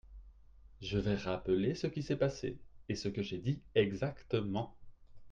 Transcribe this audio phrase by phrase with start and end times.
[0.81, 2.57] Je vais rappeler ce qui s’est passé
[2.89, 4.75] et ce que j’ai dit exactement.